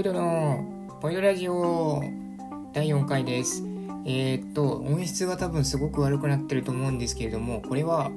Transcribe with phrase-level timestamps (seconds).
[0.00, 0.64] ポイドの
[1.02, 2.02] ポイドラジオ
[2.72, 3.62] 第4回です。
[4.06, 8.10] えー、っと、音質が多分すごく悪くなってると思うんですけれども、これは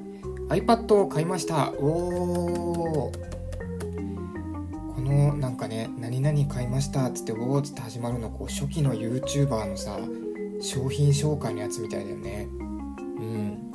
[0.48, 1.72] iPad を買いました。
[1.72, 3.18] おー
[4.94, 9.98] このなんかね、何々買いましたっつって、おーっつって始まるの、こう初期の YouTuber のさ、
[10.62, 12.48] 商品紹介のやつみたいだよね。
[12.58, 13.72] うん。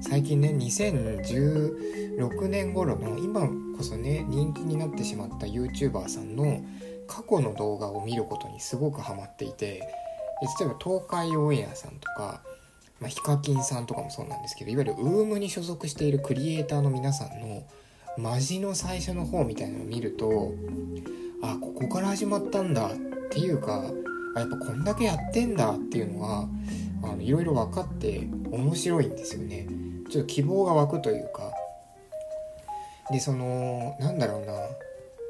[0.00, 6.62] 最近ね、2016年頃の、今こそね、人気になってしまった YouTuber さんの
[7.12, 9.82] 過去の動画を見ることにすごくハマっていて
[10.60, 12.40] 例えば東海オンエアさんとか、
[13.00, 17.64] まあ、ヒカキンさんとかもそうなんですけどいわゆる UM に所属しているクリエイターの皆さんの
[18.16, 20.52] マジの最初の方みたいなのを見ると
[21.42, 22.90] あここから始まったんだっ
[23.30, 23.84] ていうか
[24.34, 26.48] あやっぱこんだけやってんだっていうのは
[27.02, 29.66] あのいろいろ分かって面白いんですよね。
[30.08, 31.52] ちょっと希望が湧くというか。
[33.10, 34.52] でそのなんだろうな。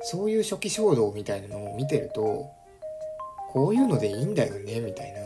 [0.03, 2.50] そういう初期衝動みたいなのを見てると
[3.53, 5.20] こういうのでいいんだよねみたいな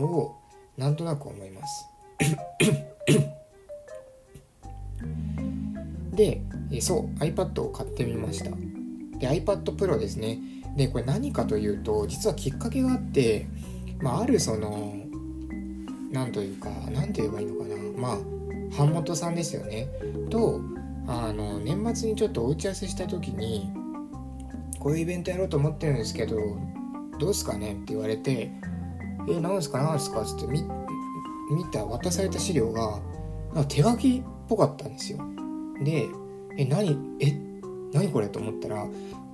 [0.00, 0.36] のを
[0.76, 1.88] なんとなく思います。
[6.14, 8.50] でえそう iPad を買ってみました。
[9.18, 10.38] で iPad Pro ですね。
[10.76, 13.46] でこれ何かというと実はきっかけがあって、
[14.00, 14.94] まあ、あるその
[16.10, 17.76] 何というか何て言えばいいのかな。
[17.96, 18.18] まあ
[18.76, 19.88] 版元さんですよね。
[20.30, 20.60] と
[21.06, 23.70] あの年末にちょっとお打ち合わせした時に
[24.84, 26.36] こういうイベントやろうと思ってるんですけど
[27.18, 27.72] どうすかね？
[27.72, 28.50] って言われて
[29.28, 30.62] 「えな何すか何すか?」っつって見
[31.50, 33.00] 見た渡された資料が
[33.54, 35.18] なんか手書きっぽかったんですよ
[35.82, 36.06] で
[36.58, 37.32] 「え何え
[37.92, 38.86] 何これ?」と思ったら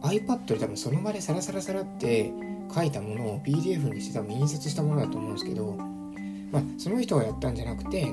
[0.03, 2.33] iPad で多分その場でサラサラサラって
[2.75, 5.77] 書いたものを PDF にして多分印刷したものだと思うんですけど
[6.53, 8.07] まあその人がやったんじゃなくて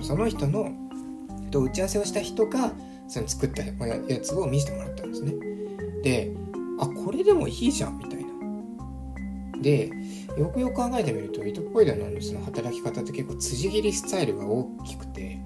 [0.00, 0.72] のその人の
[1.50, 2.72] と打ち合わせをした人が
[3.08, 5.34] その作ったやつを見せてもらったんですね。
[6.02, 6.32] で
[6.80, 8.30] あこれでもいいじゃんみたいな。
[9.60, 9.90] で
[10.38, 15.38] よくよく考えてみると糸ポイドのその働き方って結構辻切りスタイルが大きくて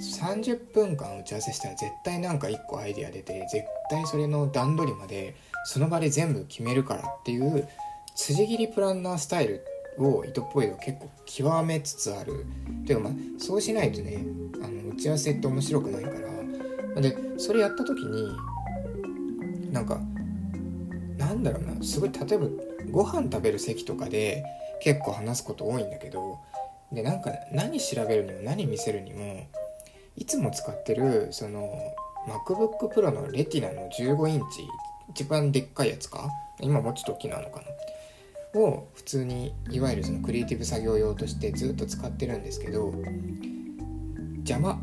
[0.00, 7.68] 30分間打ち合わせしたら絶対なんか1個アイデア出て絶対それの段取りまでその場で全部決めるからっていう
[8.14, 9.64] 辻切りプランナースタイル
[10.08, 12.46] を糸っぽいの結構極めつつある。
[12.86, 14.24] ていうかまあそうしないとね
[14.62, 17.00] あの打ち合わせって面白くないから。
[17.00, 18.36] でそれやった時に
[19.72, 20.00] なんか
[21.16, 22.46] なんだろうなすごい例えば
[22.90, 24.44] ご飯食べる席とかで
[24.82, 26.38] 結構話すこと多いんだけど
[26.90, 29.46] でなんか何調べるにも何見せるにも
[30.16, 31.72] いつも使ってるその
[32.26, 34.66] MacBook Pro のレティナの15インチ
[35.10, 36.28] 一番でっかいやつか？
[36.60, 37.66] 今もうちょっと大きなのかな？
[38.54, 42.92] を普通にいわゆるそのクリエイティブ作業用としてずっと使ってるんですけど
[44.38, 44.80] 邪魔。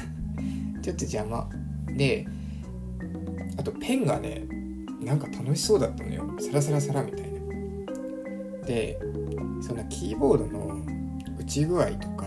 [0.82, 1.48] ちょっと邪魔。
[1.96, 2.26] で
[3.56, 4.46] あとペンがね
[5.00, 6.24] なんか楽しそうだったのよ。
[6.40, 8.66] サラサラサラみたいな。
[8.66, 8.98] で
[9.60, 10.80] そんなキーボードの
[11.38, 12.26] 打ち具合とか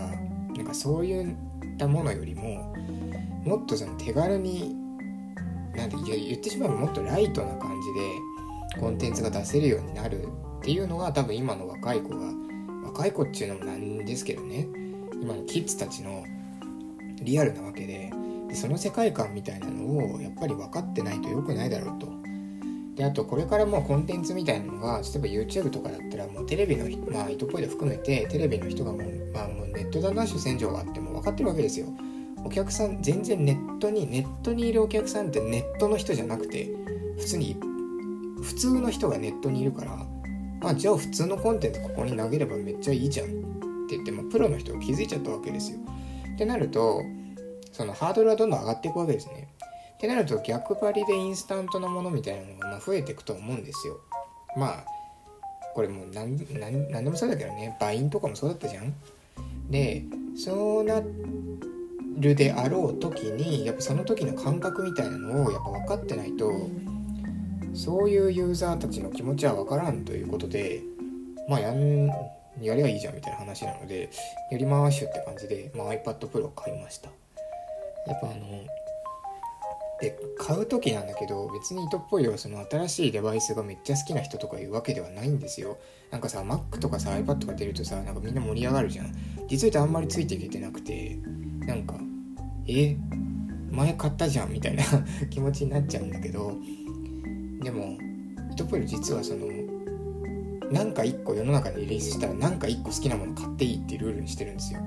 [0.56, 1.36] なんかそういっ
[1.78, 2.74] たものよりも
[3.44, 4.76] もっとその手軽に
[5.76, 12.32] なんて言ってしまえばもっとライトな感じでコンテンツが出せるようになるっていうのが多分今の若い子が
[12.84, 14.66] 若い子っていうのもなんですけどね
[15.20, 16.24] 今のキッズたちの
[17.22, 18.12] リアルなわけで
[18.48, 22.08] でその世界観みたいなのをやっぱり分かってないと良くないだろうと。
[22.96, 31.86] であとこれからもうコンテンツみたいなのが例えば YouTube とかだったらもうテレビのまあ糸っぽいで含めてテレビの人がもう,、まあ、もうネットだな主戦場があっても分かってるわけですよ。
[32.44, 36.68] お客さん全然ネットにネットにいるお客さんってネットの人じゃなくて
[37.18, 37.56] 普通に
[38.42, 40.06] 普通の人がネットにいるから
[40.62, 43.30] あじゃあ普通のコンテンツここに投げればめっちゃいいじゃんっ
[43.88, 45.78] て言って、まあ、プロの人が気づいちゃったわけですよ。
[46.34, 47.02] ってなると
[47.72, 49.48] そのハードルはどんどん上がっていくわけですね。
[49.94, 54.00] ってなると逆張りでインスタントなものみたいなのが増えていくと思うんですよ。
[54.56, 54.84] まあ
[55.74, 58.94] これもう何何でもそうだけどねバインとかもそうだったじゃん。
[59.70, 60.04] で
[60.36, 61.02] そうな
[62.18, 66.50] るであろう時にやっぱその時の感覚みたいなのをやっぱ分かってないと
[67.74, 70.82] そういうユーザーたちの気持ちは分からんということで
[71.48, 72.06] まあやん
[72.60, 74.10] やりゃいいじゃんみたいな話なので
[74.50, 77.10] やりまーしゅって感じで、まあ、iPad Pro を買いました。
[78.06, 78.64] やっぱあの
[80.00, 85.78] で買う時なんだけど別に糸っぽいよその新しいデバイスがめっちゃ好きな人とかいうわけではないんですよ。
[86.10, 89.12] なんかさ Mac とかさ iPad が出るとさなんかみんな盛り上がるじゃん。
[89.48, 91.18] 実は言うとあんまりついていけてなくて
[91.66, 91.96] なんか
[92.66, 92.96] え
[93.70, 94.84] 前買ったじゃんみたいな
[95.30, 96.52] 気持ちになっちゃうんだけど
[97.68, 97.98] でも
[98.50, 99.46] 糸プル実はその
[100.70, 104.80] 何か1個世の中にリリースしたら何か1個好きなもの買っていいっていうルールにしてるんですよ。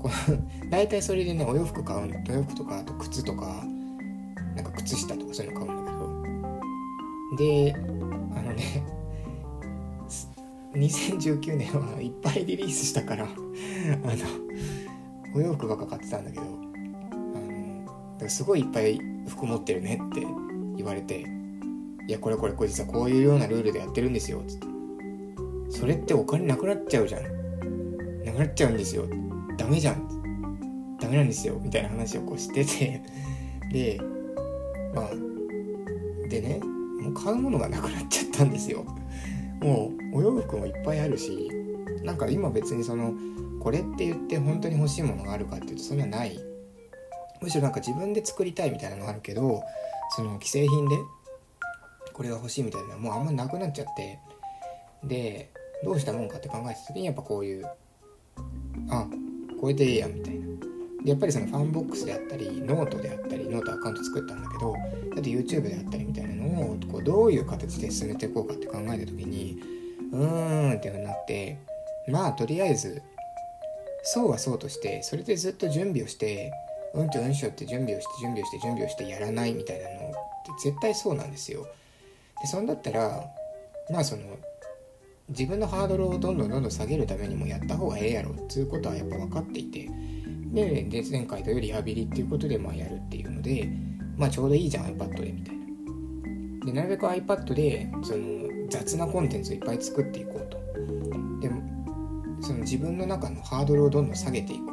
[0.00, 3.62] この大体それでねお洋服買うのお洋服とかあと靴とか
[4.56, 5.92] なんか靴下とかそういうの買うんだ
[7.36, 7.52] けど。
[7.52, 8.82] であのね
[10.72, 13.36] 2019年はいっぱいリリースしたからあの
[15.36, 18.98] お洋服ばっか買ってたんだけどあのすごいいっぱい
[19.28, 20.26] 服持ってるねって
[20.74, 21.37] 言われて。
[22.08, 24.66] いやこれこれこれ実はこういうようなルールでやってるんですよつって。
[25.68, 28.24] それってお金なくなっちゃうじゃん。
[28.24, 29.04] なくなっちゃうんですよ。
[29.58, 30.96] ダメじゃん。
[30.98, 31.60] ダメなんですよ。
[31.62, 33.02] みたいな話をこうしてて。
[33.70, 34.00] で
[34.94, 35.10] まあ
[36.30, 36.60] でね
[37.02, 38.86] もう買うものがなくなっちゃったんですよ。
[39.60, 41.50] もうお洋服もいっぱいあるし
[42.04, 43.12] なんか今別にその
[43.60, 46.38] これって言って本当に欲しいものがあるかっていうとそんなない。
[47.42, 49.62] むしろなんか自分で作りたいみたいなのがあるけど
[50.16, 50.96] その既製品で
[52.18, 54.18] これが欲しいみたいなもうあんまなくなっちゃって
[55.04, 55.50] で
[55.84, 57.64] どうしたもんかって考えた時にやっぱこういう
[58.90, 59.06] あ
[59.60, 60.46] これでええやんみたいな
[61.04, 64.74] でやっぱりそのファンボックスであったりノートであったりノートアカウント作ったんだけど
[65.12, 69.56] あと YouTube であったりみたいなのをこうどういう形で進めていこうかって考えた時に
[70.12, 71.56] うーんってなって
[72.08, 73.00] まあとりあえず
[74.02, 76.50] そうはそうとしてそれでずっと準備をして
[76.94, 80.12] うんちょうんしょって準備をして準備をして準備をしてやらないみたいなのっ
[80.58, 81.64] て絶対そうなんですよ。
[82.40, 83.24] でそんだったら
[83.90, 84.22] まあその
[85.28, 89.88] 自分のハードルをどんどんどんどん下げるためにもやった方がええやろっていうことはやっぱ分かっていて
[90.52, 93.70] でで前回というリハビリっていうことでまあやるっていうので
[94.16, 95.66] まあちょうどいいじゃん iPad でみたいな。
[96.66, 100.58] でなるべく iPad でその雑なコンテンツをいっぱい作っていこうと。
[101.40, 101.50] で
[102.40, 104.72] その自分の中のハードルをどんどん下げていこ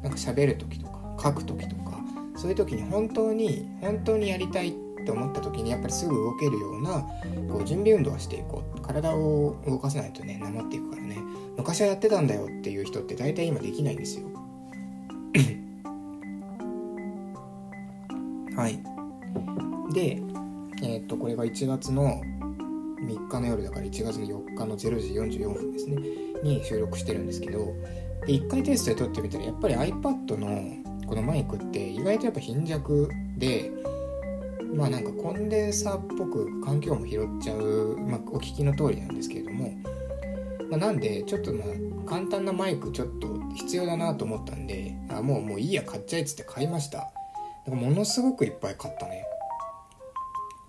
[0.00, 0.02] う。
[0.02, 2.00] なんか喋る時とか書く時とか
[2.36, 7.06] そういう時に本当に本当にやりたいって思った時にやっぱりすぐ動けるような
[7.50, 8.76] こう準備運動はしていこう。
[8.86, 11.18] 体を動かさないとねなまっていくからね。
[11.56, 14.26] 昔はやってたんだよっていう人って大体今できないんですよ。
[18.56, 18.78] はい。
[19.92, 20.22] で
[20.82, 22.20] えー、っとこれが1月の
[23.00, 25.96] 3日の夜だから1月の4日の0時44分ですね。
[26.42, 27.74] に収録してるんですけど
[28.26, 33.70] で1回テストで撮ってみたらやっぱり iPad のこのマイクって意外とやっぱ貧弱で
[34.76, 39.72] まあなんかコンデンサーっぽく環境も拾っちゃう、まあ、お聞きの通りなんですけれども、
[40.70, 41.66] まあ、なんでちょっとまあ
[42.08, 46.98] 簡単なマイクちょっと必要だなと思ったんであもうもういいや買っちゃえっつって買いました。
[46.98, 47.12] だか
[47.70, 49.24] らものすごくいっぱい買ったね。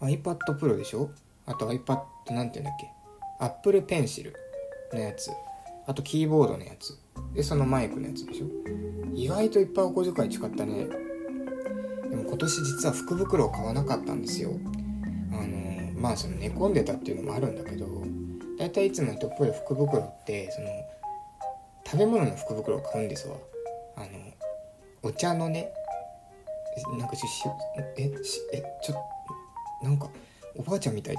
[0.02, 1.12] iPad Pro でしょ？
[1.46, 2.02] あと iPad
[2.32, 2.90] なんて言うんだっけ
[3.40, 4.34] ？Apple Pencil
[4.94, 5.30] のやつ。
[5.86, 6.98] あとキーボードのやつ。
[7.34, 8.48] でそのマイクのやつでしょ？
[9.14, 10.88] 意外といっぱいお小遣い使ったね。
[12.24, 14.52] 今年実は福袋を買わなかったんですよ。
[15.32, 17.88] あのまあその寝込んでたっていうのもあるんだけど
[18.58, 20.68] だいたいつも人っぽい福袋ってその
[21.86, 23.36] 食べ物の福袋を買うんですわ。
[23.96, 24.08] あの
[25.04, 25.72] お茶のね
[27.00, 27.26] なんかし
[27.98, 28.96] えしえちょ
[29.84, 30.10] なんか
[30.56, 31.16] おばあちゃんみたい。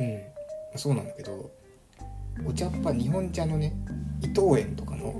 [0.00, 0.22] うん。
[0.76, 1.50] そうなんだけど
[2.46, 3.74] お茶っ葉日本茶のね
[4.22, 5.08] 伊藤園とかの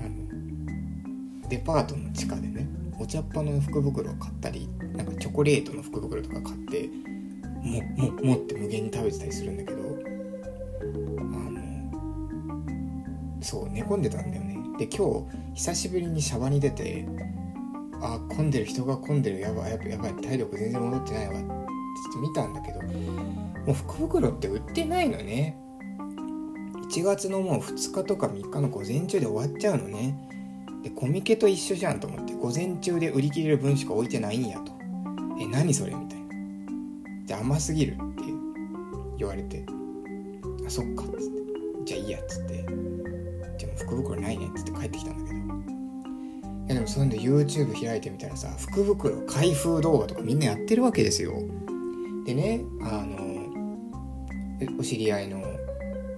[0.00, 2.83] あのデパートの地下でね。
[2.98, 6.88] お茶っ葉の福袋を買ったりなんかチョコレートの福袋とか買って
[7.62, 9.82] もももって無限に食べてたりするんだけどあ
[11.50, 11.60] の
[13.42, 14.54] そう寝込んでたんだよね。
[14.78, 17.06] で今日久しぶりにシャバに出て
[18.02, 21.44] あ混んでる人が混んでるやばいやばいやばい体力全然戻ってないわって
[22.20, 25.58] 見たんだけどもう福袋って売ってないのね。
[26.90, 30.16] 1月のもう2日とか3日の午前中で終わっちゃうのね。
[30.84, 34.72] でコミケと一緒じゃんと思って午前中で売り切れる分しか置いてないんやと。
[35.40, 36.26] え何それみたいな。
[37.24, 38.02] じゃあ甘すぎるって
[39.18, 39.64] 言われて。
[40.66, 41.24] あそっかっつって。
[41.86, 42.66] じゃあいいやっつって。
[43.56, 45.44] じゃあも福袋ないねっつって帰ってきたんだけど。
[46.66, 51.32] いやでもそういうの YouTube 開いてみたらさ福袋開封動画とかみんなやってるわけですよ。
[52.26, 53.24] でねあの
[54.78, 55.42] お知り合いの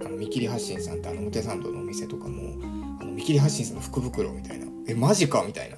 [0.05, 2.53] あの見切り発信さんってあの表参道のお店とかも
[3.01, 4.56] あの見切り発信さんの福袋みたいな。
[4.87, 5.43] えマジか？
[5.45, 5.77] みたいな。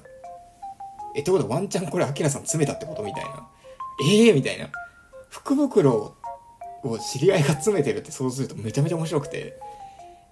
[1.14, 3.48] えってことはワンチャンこれアキラさん詰めたってことみたいな。
[4.08, 4.70] ええー、みたいな。
[5.28, 6.14] 福袋
[6.82, 9.58] を知り合いが詰めてるって想像するとめちゃめちゃ面白くて。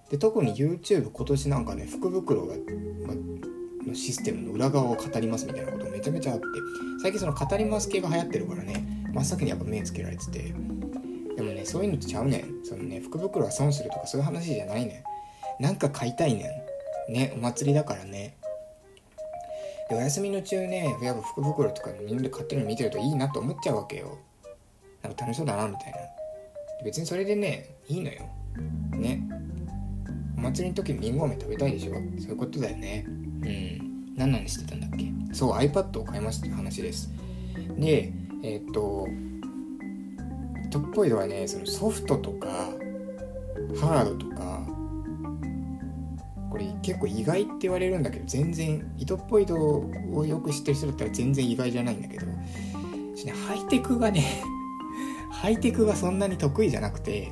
[0.09, 2.55] で特に YouTube 今年なんかね福袋が、
[3.05, 3.13] ま
[3.87, 6.45] のシステムの裏側を語りますみたいなことめちゃめちゃあって。
[7.01, 10.53] 最近その語ります系が流行ってるからね真っ先にやっぱ目つけられてて。
[11.35, 12.65] でもねそういうのとちゃうねん。
[12.65, 15.03] そのね福袋は損するとかそういう話じゃないね
[15.59, 15.63] ん。
[15.63, 16.49] なんか買いたいね
[17.09, 17.13] ん。
[17.13, 18.35] ねお祭りだからね。
[19.89, 24.17] でお休みの中ねやっぱ福袋とかみんなで買ってるの見てるといいなと思っちゃうわけよ。
[25.01, 25.97] なんか楽しそうだなみたいな。
[26.83, 28.21] 別にそれでねいいのよ。
[28.91, 29.21] ね。
[30.37, 31.93] お祭りの時にりんご飴食べたいでしょ？
[31.93, 33.05] そういうことだよね。
[33.07, 34.15] うん。
[34.15, 35.11] 何なんしてたんだっけ？
[35.33, 37.09] そう iPad を買いましたって話です。
[37.77, 38.11] で
[38.43, 39.07] えー、っと
[40.71, 42.47] トッポイドはねそのソフトとか
[43.81, 44.65] ハードとか
[46.49, 52.25] これ結構意外って言われるんだけど全然糸っぽいドをよく知ってる人だったら全然意外じゃないんだけど
[53.47, 54.23] ハイテクがね
[55.31, 57.31] ハイテクがそんなに得意じゃなくて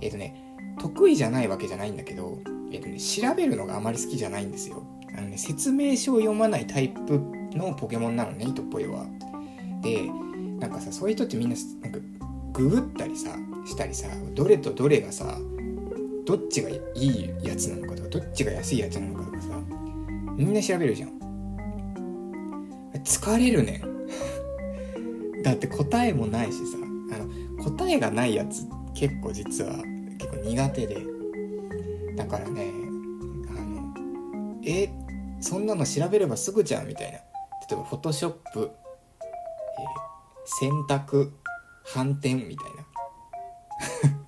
[0.00, 0.34] えっ、ー、とね
[0.78, 2.38] 得意じゃないわけじゃないんだけど、
[2.72, 4.82] えっ、ー、とね、調べるのがあまり好きじゃないんですよ。
[5.16, 7.20] あのね説明書を読まないタイプ
[7.52, 9.06] のポケモンなのね糸っぽいは。
[9.82, 10.10] で
[10.58, 11.98] なんかさそういう人ってみんななんか
[12.52, 15.38] ググったりさしたりさどれとどれがさ
[16.24, 19.48] どっちがいいやつなのかとかどっちが安いやつなのかとかさ
[20.36, 21.22] みんな調べるじゃん。
[23.04, 23.78] 疲れるね。
[23.78, 26.78] ん だって答えもないしさ
[27.14, 29.76] あの答えがないやつ結構実は
[30.18, 31.06] 結構苦手で。
[32.16, 32.70] だからね
[33.48, 34.88] あのえ
[35.40, 37.18] そんなの調べればすぐじゃんみたいな。
[37.18, 37.24] 例
[37.72, 41.30] えばフォトショップ、えー、洗濯
[41.84, 42.82] 反転みたいな。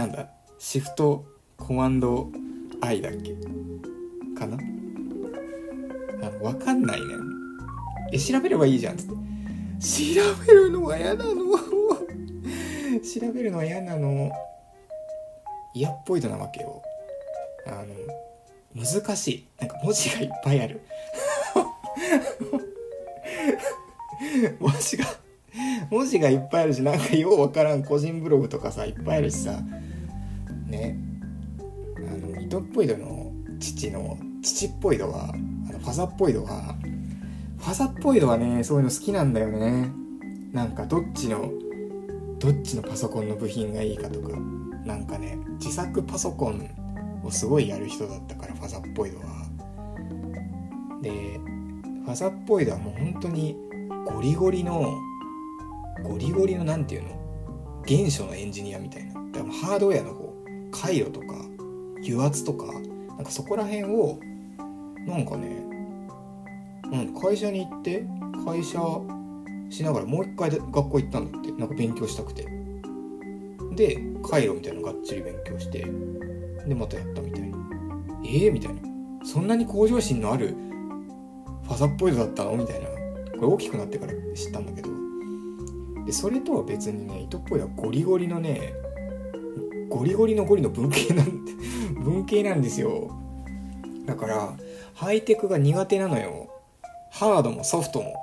[0.00, 0.30] なんだ？
[0.58, 1.26] シフト
[1.58, 2.30] コマンド
[2.80, 3.34] I だっけ？
[4.34, 4.56] かな？
[6.22, 7.06] あの分かんないね。
[8.10, 8.94] え調べればいいじゃん。
[8.94, 9.14] っつって
[10.14, 11.34] 調べるのは嫌なの。
[13.04, 14.32] 調べるのは嫌なの。
[15.74, 16.80] 嫌っぽいとなわけよ。
[17.66, 17.94] あの
[18.82, 19.46] 難しい。
[19.60, 20.80] なんか文字がいっぱいある。
[24.58, 25.04] 文字が
[25.90, 27.82] 文字がいっぱいあるしなんかようわからん。
[27.84, 29.60] 個人ブログとかさいっぱいあるしさ。
[30.70, 30.96] ね
[31.98, 35.34] あの糸っぽい度の父の父っぽい度は
[35.68, 36.74] あのファザっぽい度は
[37.58, 39.92] ファザっぽい度はねそういうの好きなんだよね。
[40.52, 41.52] なんかどっちの
[42.38, 44.36] どっちのパソコンの部品がいいかとか
[44.84, 46.70] なんかね自作パソコン
[47.22, 49.46] をすごいやる人だったからファザっぽい度は。
[51.02, 53.56] でファザっぽい度はもう本当に
[54.06, 54.98] ゴリゴリの
[56.02, 57.14] ゴリゴリの何て言うの？
[57.86, 59.12] 原初のエンジニアみたいな。
[59.62, 60.14] ハードウェアの
[60.70, 61.26] 回路とか
[62.04, 64.18] 油圧とかなんかそこら辺を
[65.06, 65.48] なんかね、
[66.92, 68.06] うん、会社に行って
[68.44, 68.78] 会社
[69.70, 71.52] しながらもう一回学校行ったんだって。
[71.52, 72.48] なんか勉強したくて。
[73.76, 73.98] で
[74.28, 75.86] 回路みたいなのがっつり勉強して
[76.66, 77.56] でまたやったみたいな。
[78.24, 78.80] ええー、みたいな。
[79.24, 80.56] そんなに向上心のある
[81.64, 82.56] ファザっぽいのだったの？
[82.56, 82.88] みたいな。
[82.88, 82.94] こ
[83.42, 84.88] れ大きくなってから知ったんだけど。
[86.04, 88.72] でそれとは別にね糸っぽいはゴリゴリのね
[89.90, 91.52] ゴリゴリのゴリの文系なんて
[92.00, 93.10] 文系なんですよ。
[94.06, 94.56] だから
[94.94, 96.48] ハイテクが苦手なのよ。
[97.10, 98.14] ハードもソフトも。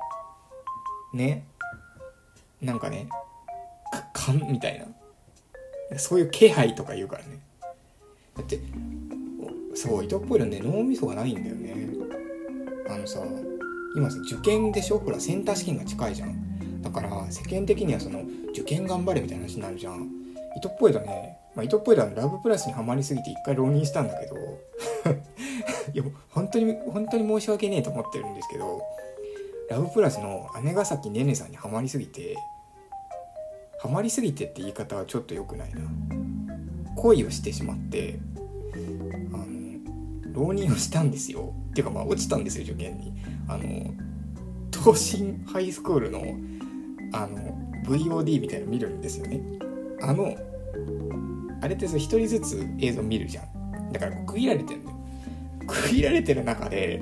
[1.14, 1.44] ね。
[2.62, 3.08] なんかね
[4.14, 4.80] かんみたい
[5.92, 5.98] な。
[6.00, 7.40] そういう気配とか言うからね。
[8.36, 8.60] だって
[9.76, 11.76] そう糸っぽいのね脳みそがないんだよね。
[12.90, 13.22] あのさ
[13.96, 15.00] 今さ受験でしょ？
[15.00, 16.82] ほらセンター試験が近いじゃん。
[16.82, 18.22] だから世間的にはその
[18.52, 20.10] 受験頑張れみたいな話になるじゃん。
[20.58, 24.36] 糸っぽいとね、まあ、糸っぽいとはラブプラスにはまりすぎて一回浪人したんだけど。
[25.94, 28.82] いや本当に本当に申し訳ねえと思ってるんですけど
[29.70, 32.36] ラブプラスの姉ヶ崎ねねさんにはまりすぎて
[33.80, 35.82] ハマりすぎてって言い方はちょっと良くないな。
[36.96, 38.20] 恋をしてしまって
[39.32, 41.54] あの浪人をしたんですよ。
[41.70, 43.14] っていうかまあ落ちたんですよ受験に。
[43.48, 43.94] あの
[44.72, 46.22] 東進ハイスクールの
[47.14, 47.38] あの
[47.86, 49.42] VOD みたいなの見るんですよね。
[50.02, 50.36] あの
[51.62, 53.92] あれってさ一人ずつ映像見るじゃん。
[53.92, 54.98] だから区切られてるのよ。
[55.68, 57.02] 区切られてる中で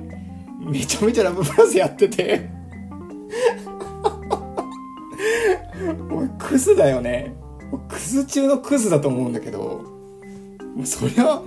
[0.58, 2.48] めちゃめちゃラブプラスやってて。
[6.10, 7.34] おいクズだよね。
[7.88, 9.84] クズ中のクズだと思うんだけど。
[10.84, 11.42] そりゃ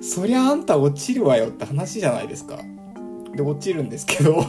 [0.00, 2.58] そりゃあんた落ちるわよって話じゃないですか。
[3.34, 4.44] で落ちるんですけど。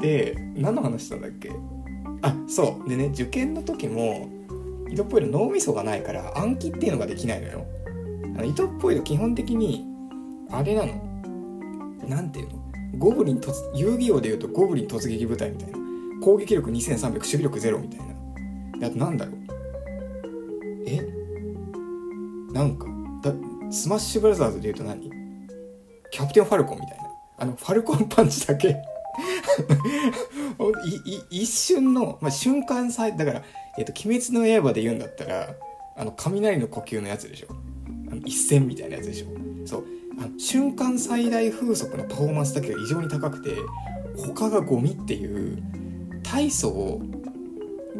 [0.00, 1.50] で何の話したんだっけ？
[2.22, 2.88] あそう。
[2.88, 4.28] でね受験の時も
[4.90, 7.66] 糸っぽいの脳みそがないから暗記っていうのができないのよ。
[8.36, 9.86] あの糸っぽいの基本的に
[10.50, 10.94] あれなの。
[12.08, 12.60] なんていうの。
[12.98, 15.78] ゴブリン突遊戯王でいうとゴブリン突撃部隊みたいな。
[16.20, 18.00] 攻撃力2300守備力0みたい
[18.80, 18.88] な。
[18.88, 19.36] あとなんだろう。
[20.86, 21.00] え？
[22.52, 22.86] なんか。
[23.22, 23.32] だ
[23.70, 25.08] スマッシュブラザーズでいうと何？
[26.10, 27.04] キャプテンファルコンみたいな。
[27.38, 28.76] あのファルコンパンチだけ。
[31.30, 33.42] 一瞬の、まあ、瞬間さだから、
[33.78, 35.54] えっ、と、鬼滅の刃で言うんだったら、
[35.96, 37.48] あの、雷の呼吸のやつでしょ。
[38.10, 39.26] あの一戦みたいなやつでしょ。
[39.66, 39.84] そう。
[40.18, 43.50] あの瞬間最大風速のパフォーマンスだけが異常に高くて、
[44.16, 45.62] 他がゴミっていう、
[46.22, 47.00] 大層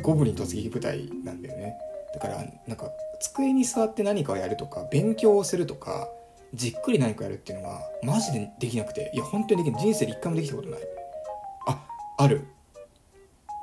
[0.03, 1.77] ゴブリン突撃部隊なんだよね。
[2.15, 2.91] だからなんか
[3.21, 6.09] 机に座って何かをやるとか勉強をするとか
[6.55, 10.81] じっくり何かやるっていうのがマジでできなくていや本当にできない人生で一回もできたことない
[12.21, 12.45] ある。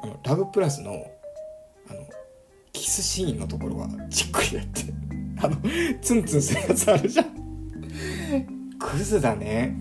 [0.03, 1.99] あのラブプラスのあの
[2.73, 4.81] キスシーンのところはじっくりやって。
[5.39, 5.55] あの
[6.01, 7.25] ツンツンするやつあるじゃん。
[8.79, 9.75] クズだね。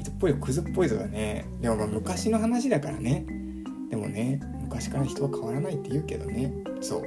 [0.00, 1.46] 糸っぽいクズっぽいぞだね。
[1.62, 3.24] でもまあ昔の話だからね。
[3.88, 6.52] でもね昔から人は変わらないって言うけどね。
[6.82, 7.02] そう。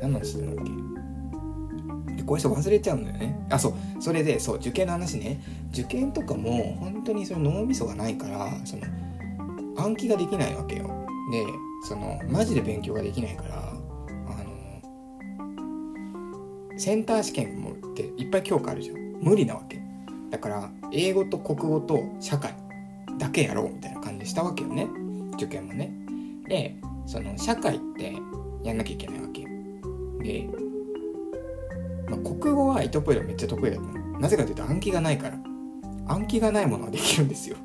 [0.00, 2.14] 何の話してんだっけ。
[2.14, 3.46] でこういう人忘れちゃうんだよね。
[3.50, 3.74] あそう。
[4.00, 5.42] それでそう受験の話ね。
[5.72, 8.82] 受験とかも本当にその脳みそがないからその
[9.76, 10.88] 暗記ができないわけよ。
[11.30, 11.44] で
[11.88, 13.62] そのマジで勉強ができないからあ
[14.42, 14.44] の
[16.78, 18.96] センター試験もっていっぱい教科あるじゃん。
[19.20, 19.80] 無理なわけ。
[20.30, 22.54] だから英語と国語と社会
[23.18, 24.88] だけやろうみたいな感じしたわけよね。
[25.34, 25.92] 受験もね。
[26.48, 26.76] で
[27.06, 28.16] その社会って
[28.62, 29.44] やんなきゃいけないわけ
[30.22, 30.48] で、
[32.08, 35.38] まあ、国語は糸ポイドめっちゃ得意だったなぜかというと暗記がないから。
[36.06, 37.56] 暗記がないものはできるんですよ。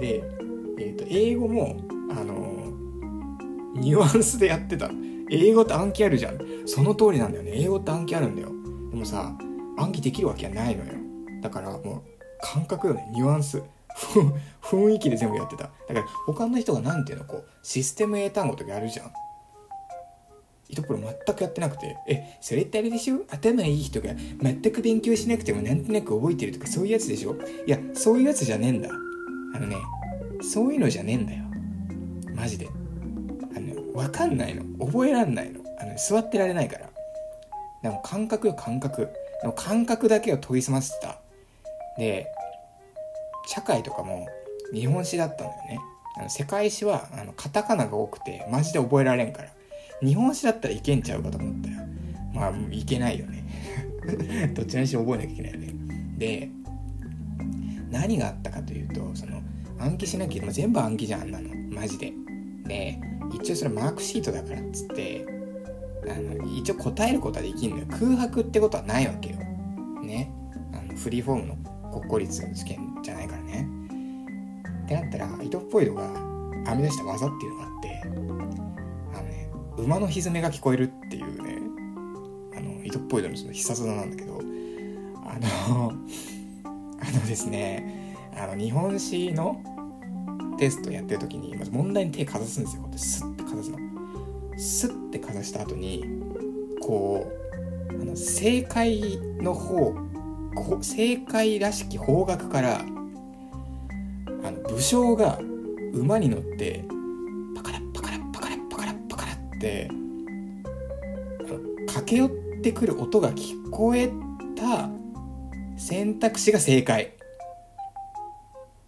[0.00, 0.22] で、
[1.08, 1.76] 英語も
[2.10, 2.72] あの
[3.74, 4.90] ニュアンスでやってた。
[5.30, 6.38] 英語って暗記あるじゃん。
[6.66, 7.52] その通りなんだよね。
[7.54, 8.48] 英語って暗記あるんだよ。
[8.90, 9.36] でもさ
[9.76, 10.92] 暗記できるわけはないのよ。
[11.42, 12.02] だからもう
[12.40, 13.08] 感覚よね。
[13.12, 13.62] ニュアンス。
[14.62, 15.64] 雰囲気で全部やってた。
[15.64, 19.10] だから他の人が何ていうのこうシステム英単語とかやるじゃん。
[20.68, 23.20] 糸プロ全くやってなくて、え、それってあれでしょ？
[23.30, 24.10] 頭いい人が
[24.42, 27.36] 全く勉強しなくてもなんとなく覚えてるとかそういうやつでしょ？
[27.66, 28.90] いや、そういうやつじゃねえんだ。
[29.54, 29.76] あのね、
[30.42, 31.44] そういうのじゃねえんだよ。
[32.34, 32.68] マジで。
[33.56, 34.62] あの、わかんないの。
[34.84, 35.60] 覚えらんないの。
[35.78, 36.90] あの、座ってられないから。
[37.82, 39.08] でも感覚よ、感覚。
[39.42, 41.18] でも感覚だけを研ぎ澄ませてた。
[41.98, 42.26] で、
[43.46, 44.26] 社会とかも
[44.72, 45.78] 日本史だったんだよね。
[46.18, 49.50] あの世界史はあのカタカナが多くてマジで覚えられんから。
[50.02, 51.76] 日本史だったらいけんちゃうかと思ったよ。
[52.34, 53.44] まあ、いけないよね。
[54.52, 55.74] どっちにしろ覚えなきゃいけないよね。
[56.18, 56.50] で、
[57.90, 59.40] 何があったかというと、その、
[59.78, 61.50] 暗記しなきゃ、全部暗記じゃん、あんなの。
[61.70, 62.12] マジで。
[62.66, 62.98] で、
[63.32, 65.26] 一応それマークシートだからっつって、
[66.08, 67.86] あの、一応答えることはできんのよ。
[67.90, 69.36] 空白ってことはないわけよ。
[70.02, 70.32] ね。
[70.72, 73.68] あのフリーフォームの国公立の試験じゃないからね。
[74.84, 76.08] ってなったら、伊藤っぽいのが
[76.66, 81.58] 編み出した技っていうのがあって、あのね、馬の蹄が聞こえるっていうね、
[82.56, 84.40] あの、糸っぽいのその必殺技なんだけど、
[85.24, 85.38] あ
[85.74, 85.92] の、
[87.00, 88.05] あのですね、
[88.36, 89.60] あの、日本史の
[90.58, 92.82] テストやってる時に、まず問題に手かざすんですよ。
[92.82, 93.78] こうやってスッてかざすの。
[94.58, 96.04] スッてかざした後に、
[96.80, 97.26] こ
[97.90, 99.94] う、あの正解の方、
[100.54, 105.38] こ正解らしき方角から、あの武将が
[105.92, 106.84] 馬に乗って、
[107.56, 109.92] パカラッパカラッパカラッパカラッパカラって、あ
[111.42, 112.30] の駆け寄っ
[112.62, 114.10] てくる音が聞こえ
[114.54, 114.90] た
[115.76, 117.15] 選択肢が正解。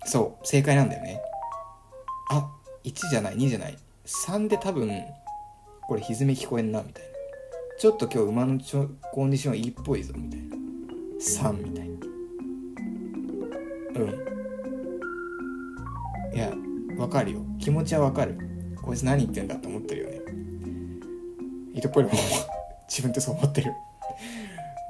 [0.08, 1.20] そう、正解なんだよね。
[2.30, 2.50] あ、
[2.82, 3.76] 1じゃない、2じゃない。
[4.06, 4.90] 3で多分、
[5.86, 7.08] これ歪め聞こえんな、みたいな。
[7.78, 10.56] ちょっと今日馬のちょコンディションいいっぽいぞ、みたいな。
[11.20, 11.94] 3みたいな。
[14.00, 14.04] う
[16.32, 16.34] ん。
[16.34, 16.52] いや、
[16.96, 17.42] わかるよ。
[17.60, 18.38] 気持ちはわかる。
[18.82, 20.20] こいつ何言ってんだと思ってるよね。
[21.74, 22.16] 糸っぽいのも
[22.88, 23.72] 自分ってそう思ってる。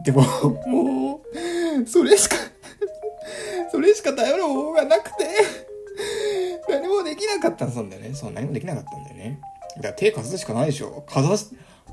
[0.05, 0.23] でも、
[0.69, 1.21] も
[1.83, 2.37] う、それしか、
[3.99, 5.27] しか頼る方法がなくて、
[6.69, 8.15] 何もできなかったんだよね。
[8.15, 9.41] そう、何もできなかったんだよね。
[9.77, 11.05] だから手かざすしかないでしょ。
[11.07, 11.47] かざし、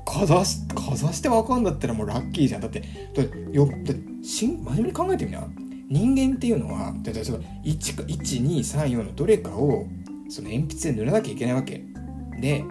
[0.04, 2.60] かざし、かざしてわかんだったらもうラッキーじゃん。
[2.60, 5.46] だって、だよ、だしん、真面目に考えてみな。
[5.88, 9.86] 人間っていうのは、だだその1か、1、2、3、4のどれかを、
[10.28, 11.82] その鉛筆で塗らなきゃいけないわけ。
[12.40, 12.64] で、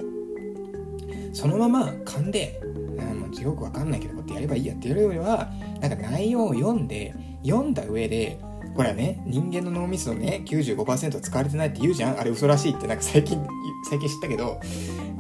[1.34, 2.62] そのまま勘で、
[3.00, 5.50] あもうよくわかんないけど、こうやってやればいいやってやるよりは、
[5.82, 7.13] なんか内容を読んで、
[7.45, 8.39] 読んだ上で、
[8.75, 12.19] これはね、人間の脳みそのね、95%使われてないって言うじゃん。
[12.19, 13.41] あれ嘘らしいってなんか最近、
[13.89, 14.59] 最近知ったけど、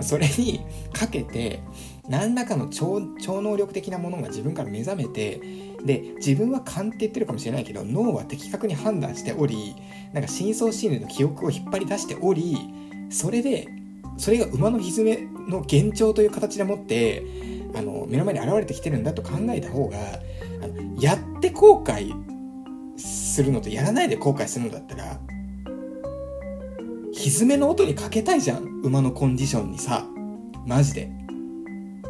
[0.01, 0.59] それに
[0.91, 1.61] かけて、
[2.09, 5.39] 何らかの超超能力的なものが自分から目覚めて、
[5.85, 9.73] で、自分は勘って言ってるかもしれないけど、脳は的確に判断しており、
[10.11, 12.57] なんか深層心理の記憶を引っ張り出しており、
[13.09, 13.69] それで、
[14.17, 17.23] それが馬の蹄の幻聴という形でもって、
[17.73, 19.97] あの、目の前に現れてきてるんだと考えた方が、
[20.99, 22.34] やって後悔
[22.97, 25.19] するのとやらないで後悔するのだったら、
[27.13, 28.81] 蹄の音にかけたいじゃん。
[28.83, 30.05] 馬のコンディションにさ。
[30.65, 31.09] マジで。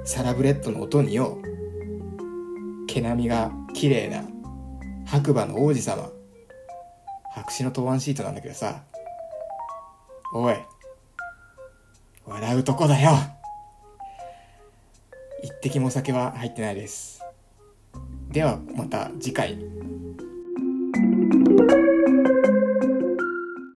[0.04, 1.38] サラブレッドの音によ。
[2.88, 4.24] 毛並みが綺麗な
[5.06, 6.10] 白馬の王子様。
[7.34, 8.84] 白紙の答案シートなんだけどさ。
[10.34, 10.56] おい。
[12.26, 13.12] 笑うとこだよ。
[15.46, 17.22] 一滴もお酒は入ってないです
[18.30, 19.60] ではまた次回
[21.68, 21.95] Thank you.